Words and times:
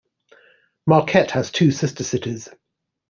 Marquette 0.87 1.29
has 1.29 1.51
two 1.51 1.69
sister 1.69 2.03
cities. 2.03 2.49